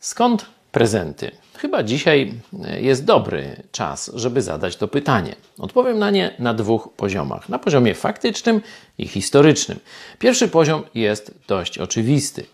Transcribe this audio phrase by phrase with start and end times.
[0.00, 1.30] Skąd prezenty?
[1.56, 2.32] Chyba dzisiaj
[2.80, 5.34] jest dobry czas, żeby zadać to pytanie.
[5.58, 8.60] Odpowiem na nie na dwóch poziomach: na poziomie faktycznym
[8.98, 9.78] i historycznym.
[10.18, 12.46] Pierwszy poziom jest dość oczywisty.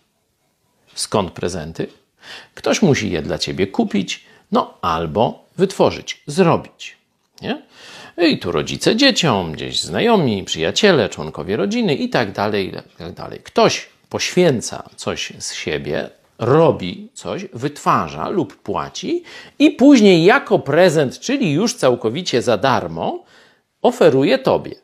[0.94, 1.86] Skąd prezenty?
[2.54, 6.96] Ktoś musi je dla ciebie kupić, no albo wytworzyć, zrobić.
[7.42, 7.62] Nie?
[8.18, 13.40] I tu rodzice dzieciom, gdzieś znajomi, przyjaciele, członkowie rodziny i tak dalej, i tak dalej.
[13.44, 19.22] Ktoś poświęca coś z siebie, robi coś, wytwarza lub płaci
[19.58, 23.24] i później jako prezent, czyli już całkowicie za darmo,
[23.82, 24.74] oferuje tobie.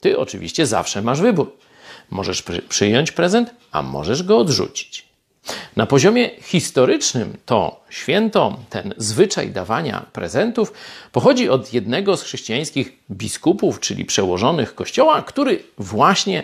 [0.00, 1.52] Ty oczywiście zawsze masz wybór.
[2.10, 5.08] Możesz przyjąć prezent, a możesz go odrzucić.
[5.76, 10.72] Na poziomie historycznym to święto, ten zwyczaj dawania prezentów,
[11.12, 16.42] pochodzi od jednego z chrześcijańskich biskupów, czyli przełożonych kościoła, który właśnie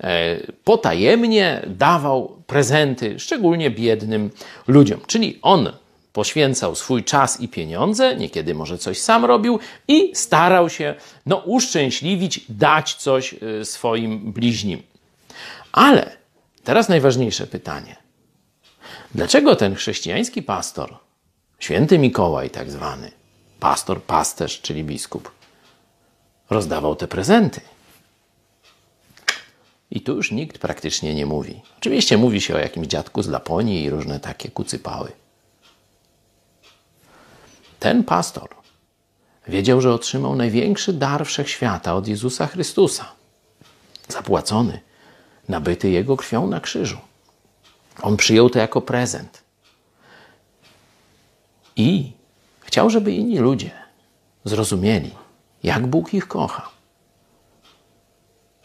[0.00, 4.30] e, potajemnie dawał prezenty, szczególnie biednym
[4.66, 5.00] ludziom.
[5.06, 5.72] Czyli on
[6.12, 9.58] poświęcał swój czas i pieniądze, niekiedy może coś sam robił
[9.88, 10.94] i starał się
[11.26, 14.82] no, uszczęśliwić, dać coś e, swoim bliźnim.
[15.72, 16.16] Ale
[16.64, 17.96] teraz najważniejsze pytanie.
[19.14, 20.94] Dlaczego ten chrześcijański pastor,
[21.58, 23.10] święty Mikołaj tak zwany,
[23.60, 25.30] pastor, pasterz, czyli biskup,
[26.50, 27.60] rozdawał te prezenty?
[30.04, 31.60] Tu już nikt praktycznie nie mówi.
[31.78, 35.12] Oczywiście mówi się o jakimś dziadku z Laponii i różne takie kucypały.
[37.80, 38.48] Ten pastor
[39.48, 43.12] wiedział, że otrzymał największy dar wszechświata od Jezusa Chrystusa.
[44.08, 44.80] Zapłacony,
[45.48, 46.98] nabyty Jego krwią na krzyżu.
[48.02, 49.42] On przyjął to jako prezent.
[51.76, 52.12] I
[52.60, 53.70] chciał, żeby inni ludzie
[54.44, 55.10] zrozumieli,
[55.62, 56.70] jak Bóg ich kocha.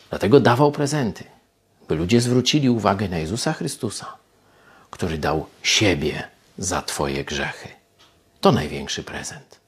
[0.09, 1.23] Dlatego dawał prezenty,
[1.87, 4.17] by ludzie zwrócili uwagę na Jezusa Chrystusa,
[4.89, 6.27] który dał siebie
[6.57, 7.69] za Twoje grzechy.
[8.41, 9.59] To największy prezent.